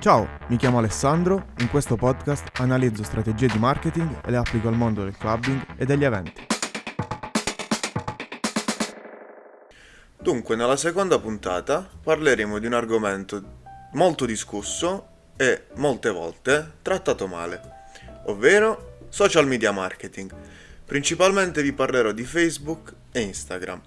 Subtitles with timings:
[0.00, 4.76] Ciao, mi chiamo Alessandro, in questo podcast analizzo strategie di marketing e le applico al
[4.76, 6.46] mondo del clubbing e degli eventi.
[10.16, 13.42] Dunque, nella seconda puntata parleremo di un argomento
[13.94, 17.60] molto discusso e molte volte trattato male,
[18.26, 20.32] ovvero social media marketing.
[20.84, 23.80] Principalmente vi parlerò di Facebook e Instagram.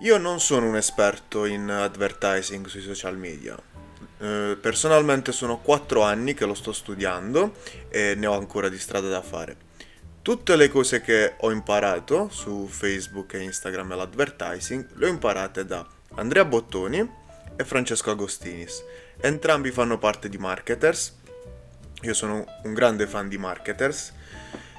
[0.00, 3.56] Io non sono un esperto in advertising sui social media,
[4.22, 7.54] eh, personalmente sono 4 anni che lo sto studiando
[7.88, 9.56] e ne ho ancora di strada da fare.
[10.22, 15.64] Tutte le cose che ho imparato su Facebook e Instagram e l'advertising le ho imparate
[15.64, 17.10] da Andrea Bottoni
[17.56, 18.84] e Francesco Agostinis.
[19.20, 21.16] Entrambi fanno parte di Marketers.
[22.02, 24.12] Io sono un grande fan di Marketers.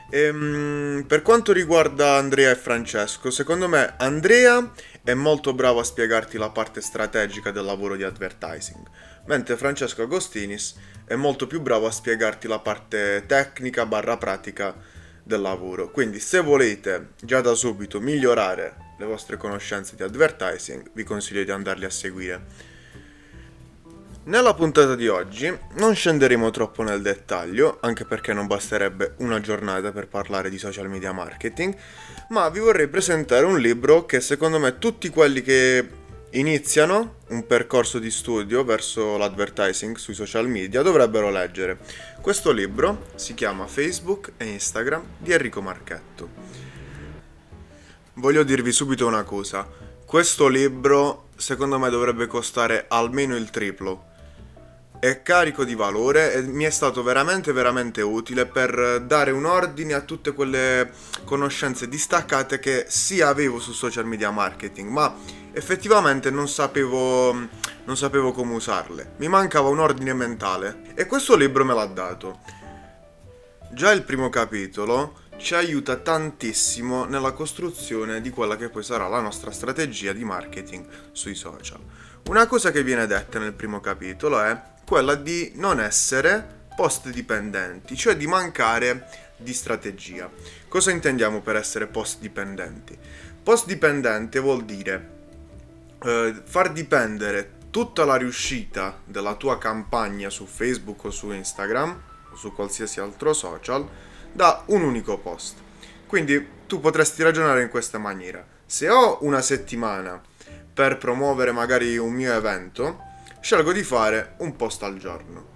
[0.10, 4.72] Ehm, per quanto riguarda Andrea e Francesco, secondo me Andrea
[5.04, 8.88] è molto bravo a spiegarti la parte strategica del lavoro di advertising
[9.26, 14.76] mentre Francesco Agostinis è molto più bravo a spiegarti la parte tecnica barra pratica
[15.24, 15.92] del lavoro.
[15.92, 21.52] Quindi se volete già da subito migliorare le vostre conoscenze di advertising, vi consiglio di
[21.52, 22.72] andarli a seguire.
[24.26, 29.92] Nella puntata di oggi non scenderemo troppo nel dettaglio, anche perché non basterebbe una giornata
[29.92, 31.76] per parlare di social media marketing,
[32.30, 35.86] ma vi vorrei presentare un libro che secondo me tutti quelli che
[36.34, 41.78] iniziano un percorso di studio verso l'advertising sui social media dovrebbero leggere.
[42.22, 46.30] Questo libro si chiama Facebook e Instagram di Enrico Marchetto.
[48.16, 49.68] Voglio dirvi subito una cosa,
[50.06, 54.12] questo libro secondo me dovrebbe costare almeno il triplo
[55.04, 59.92] è carico di valore e mi è stato veramente veramente utile per dare un ordine
[59.96, 60.90] a tutte quelle
[61.26, 65.14] conoscenze distaccate che sì avevo su social media marketing, ma
[65.54, 69.14] effettivamente non sapevo, non sapevo come usarle.
[69.18, 72.40] Mi mancava un ordine mentale e questo libro me l'ha dato.
[73.72, 79.20] Già il primo capitolo ci aiuta tantissimo nella costruzione di quella che poi sarà la
[79.20, 81.80] nostra strategia di marketing sui social.
[82.28, 87.96] Una cosa che viene detta nel primo capitolo è quella di non essere post dipendenti,
[87.96, 89.08] cioè di mancare
[89.38, 90.30] di strategia.
[90.68, 92.98] Cosa intendiamo per essere post dipendenti?
[93.44, 95.13] Post dipendente vuol dire
[96.04, 102.36] eh, far dipendere tutta la riuscita della tua campagna su Facebook o su Instagram o
[102.36, 103.88] su qualsiasi altro social
[104.32, 105.58] da un unico post.
[106.06, 108.46] Quindi tu potresti ragionare in questa maniera.
[108.66, 110.22] Se ho una settimana
[110.74, 113.00] per promuovere magari un mio evento,
[113.40, 115.52] scelgo di fare un post al giorno.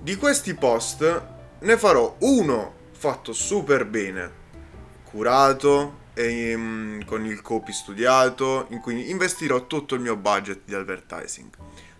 [0.00, 1.22] Di questi post
[1.60, 4.30] ne farò uno fatto super bene,
[5.04, 10.74] curato e um, con il copy studiato, in cui investirò tutto il mio budget di
[10.74, 11.48] advertising.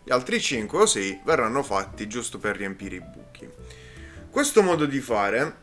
[0.02, 3.48] Gli altri 5 o 6 verranno fatti giusto per riempire i buchi.
[4.28, 5.56] Questo modo di fare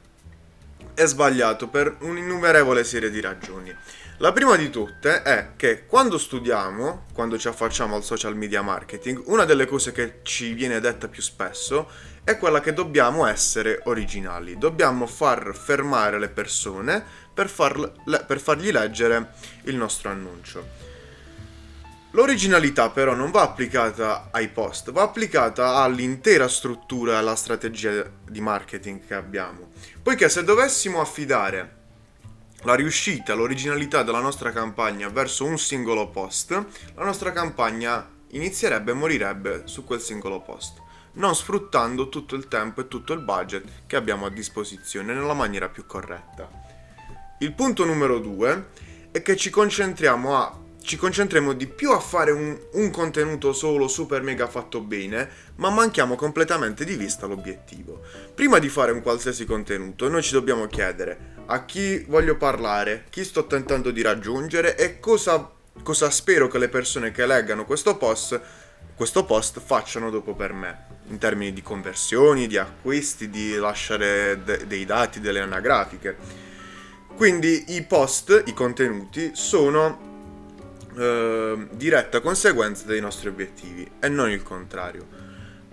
[0.93, 3.75] è sbagliato per un'innumerevole serie di ragioni.
[4.20, 9.22] La prima di tutte è che quando studiamo, quando ci affacciamo al social media marketing,
[9.26, 11.90] una delle cose che ci viene detta più spesso
[12.24, 17.03] è quella che dobbiamo essere originali, dobbiamo far fermare le persone
[17.34, 17.92] per, farle,
[18.26, 19.34] per fargli leggere
[19.64, 20.66] il nostro annuncio.
[22.12, 28.40] L'originalità però non va applicata ai post, va applicata all'intera struttura e alla strategia di
[28.40, 29.72] marketing che abbiamo.
[30.02, 31.75] Poiché se dovessimo affidare
[32.63, 36.51] la riuscita, l'originalità della nostra campagna verso un singolo post,
[36.95, 40.81] la nostra campagna inizierebbe e morirebbe su quel singolo post,
[41.13, 45.69] non sfruttando tutto il tempo e tutto il budget che abbiamo a disposizione nella maniera
[45.69, 46.49] più corretta.
[47.39, 48.69] Il punto numero due
[49.11, 53.87] è che ci concentriamo a ci concentriamo di più a fare un, un, contenuto solo
[53.87, 58.01] super mega fatto bene, ma manchiamo completamente di vista l'obiettivo.
[58.35, 63.23] Prima di fare un qualsiasi contenuto, noi ci dobbiamo chiedere a chi voglio parlare, chi
[63.23, 65.51] sto tentando di raggiungere e cosa,
[65.83, 68.39] cosa spero che le persone che leggano questo post,
[68.96, 74.66] questo post facciano dopo per me, in termini di conversioni, di acquisti, di lasciare de-
[74.66, 76.17] dei dati, delle anagrafiche.
[77.16, 80.14] Quindi i post, i contenuti, sono
[80.97, 85.23] eh, diretta conseguenza dei nostri obiettivi e non il contrario.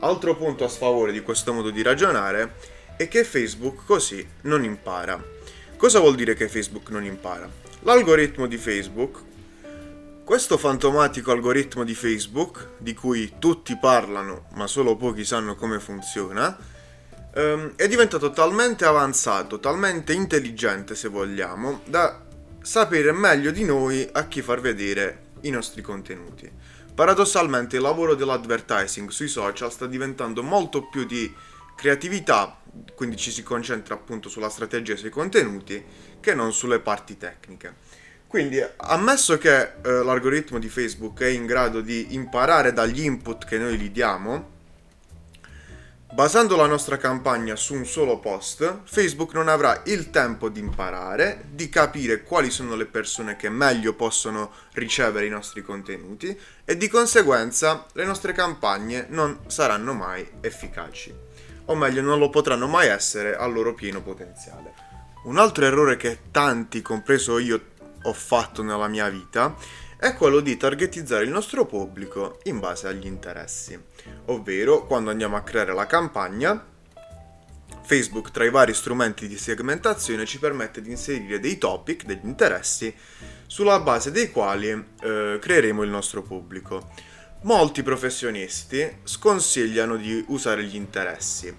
[0.00, 2.54] Altro punto a sfavore di questo modo di ragionare
[2.96, 5.40] è che Facebook così non impara.
[5.82, 7.50] Cosa vuol dire che Facebook non impara?
[7.80, 9.18] L'algoritmo di Facebook,
[10.22, 16.56] questo fantomatico algoritmo di Facebook, di cui tutti parlano ma solo pochi sanno come funziona,
[17.34, 22.26] ehm, è diventato talmente avanzato, talmente intelligente se vogliamo, da
[22.62, 26.48] sapere meglio di noi a chi far vedere i nostri contenuti.
[26.94, 32.60] Paradossalmente il lavoro dell'advertising sui social sta diventando molto più di creatività,
[32.94, 35.82] quindi ci si concentra appunto sulla strategia e sui contenuti,
[36.20, 37.74] che non sulle parti tecniche.
[38.26, 43.58] Quindi, ammesso che eh, l'algoritmo di Facebook è in grado di imparare dagli input che
[43.58, 44.52] noi gli diamo,
[46.12, 51.44] Basando la nostra campagna su un solo post, Facebook non avrà il tempo di imparare,
[51.48, 56.88] di capire quali sono le persone che meglio possono ricevere i nostri contenuti e di
[56.88, 61.31] conseguenza le nostre campagne non saranno mai efficaci.
[61.66, 64.72] O meglio, non lo potranno mai essere al loro pieno potenziale.
[65.24, 67.60] Un altro errore che tanti, compreso io,
[68.02, 69.54] ho fatto nella mia vita
[69.96, 73.80] è quello di targetizzare il nostro pubblico in base agli interessi.
[74.26, 76.66] Ovvero, quando andiamo a creare la campagna,
[77.82, 82.92] Facebook tra i vari strumenti di segmentazione ci permette di inserire dei topic, degli interessi,
[83.46, 86.90] sulla base dei quali eh, creeremo il nostro pubblico.
[87.44, 91.52] Molti professionisti sconsigliano di usare gli interessi,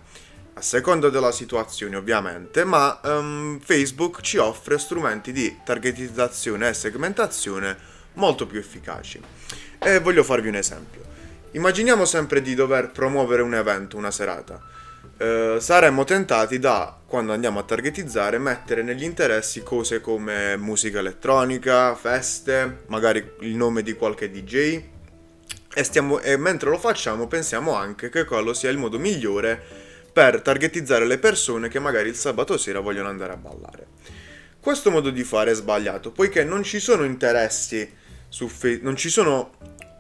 [0.54, 7.76] a seconda della situazione ovviamente, ma um, Facebook ci offre strumenti di targetizzazione e segmentazione
[8.14, 9.20] molto più efficaci.
[9.78, 11.02] E voglio farvi un esempio.
[11.52, 14.62] Immaginiamo sempre di dover promuovere un evento, una serata.
[15.18, 21.94] Eh, saremmo tentati da, quando andiamo a targetizzare, mettere negli interessi cose come musica elettronica,
[21.94, 24.93] feste, magari il nome di qualche DJ.
[25.76, 29.62] E, stiamo, e mentre lo facciamo pensiamo anche che quello sia il modo migliore
[30.14, 33.88] per targetizzare le persone che magari il sabato sera vogliono andare a ballare.
[34.60, 37.92] Questo modo di fare è sbagliato, poiché non ci sono interessi
[38.30, 39.52] su Facebook, non ci sono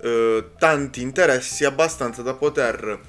[0.01, 2.99] eh, tanti interessi abbastanza da poter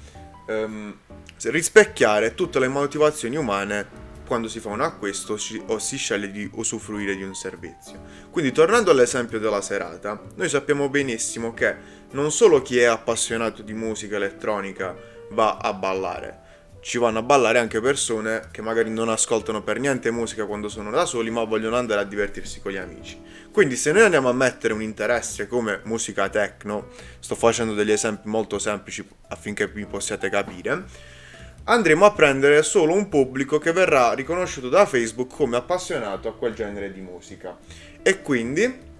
[0.47, 0.97] ehm,
[1.43, 5.37] rispecchiare tutte le motivazioni umane quando si fa un acquisto
[5.67, 8.01] o si sceglie di usufruire di un servizio.
[8.31, 11.75] Quindi tornando all'esempio della serata, noi sappiamo benissimo che
[12.11, 14.95] non solo chi è appassionato di musica elettronica
[15.31, 16.43] va a ballare,
[16.85, 20.91] ci vanno a ballare anche persone che magari non ascoltano per niente musica quando sono
[20.91, 23.19] da soli, ma vogliono andare a divertirsi con gli amici.
[23.51, 28.27] Quindi se noi andiamo a mettere un interesse come musica techno, sto facendo degli esempi
[28.27, 30.83] molto semplici affinché vi possiate capire,
[31.67, 36.53] andremo a prendere solo un pubblico che verrà riconosciuto da Facebook come appassionato a quel
[36.53, 37.57] genere di musica.
[38.01, 38.93] E quindi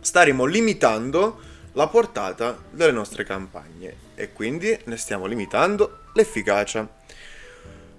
[0.00, 1.40] staremo limitando
[1.72, 6.88] la portata delle nostre campagne e quindi ne stiamo limitando l'efficacia.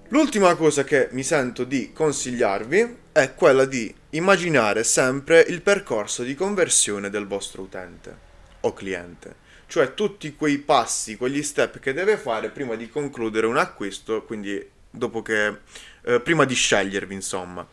[0.08, 6.36] L'ultima cosa che mi sento di consigliarvi è quella di immaginare sempre il percorso di
[6.36, 8.28] conversione del vostro utente
[8.62, 9.36] o cliente,
[9.68, 14.68] cioè tutti quei passi, quegli step che deve fare prima di concludere un acquisto, quindi
[14.90, 15.58] dopo che
[16.04, 17.68] eh, prima di scegliervi, insomma.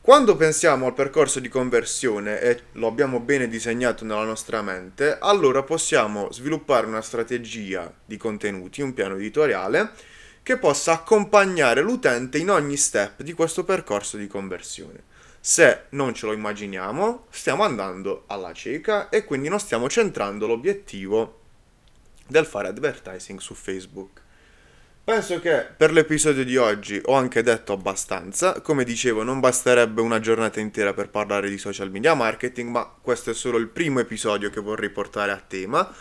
[0.00, 5.62] Quando pensiamo al percorso di conversione e lo abbiamo bene disegnato nella nostra mente, allora
[5.62, 9.92] possiamo sviluppare una strategia di contenuti, un piano editoriale
[10.42, 15.13] che possa accompagnare l'utente in ogni step di questo percorso di conversione.
[15.46, 21.40] Se non ce lo immaginiamo, stiamo andando alla cieca e quindi non stiamo centrando l'obiettivo
[22.26, 24.22] del fare advertising su Facebook.
[25.04, 30.18] Penso che per l'episodio di oggi ho anche detto abbastanza, come dicevo non basterebbe una
[30.18, 34.48] giornata intera per parlare di social media marketing, ma questo è solo il primo episodio
[34.48, 35.94] che vorrei portare a tema.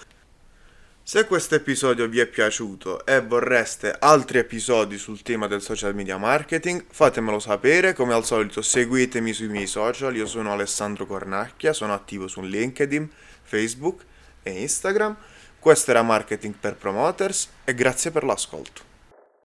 [1.05, 6.17] Se questo episodio vi è piaciuto e vorreste altri episodi sul tema del social media
[6.17, 7.91] marketing, fatemelo sapere.
[7.91, 13.11] Come al solito seguitemi sui miei social, io sono Alessandro Cornacchia, sono attivo su LinkedIn,
[13.41, 14.05] Facebook
[14.43, 15.17] e Instagram.
[15.59, 18.92] Questo era Marketing per Promoters e grazie per l'ascolto.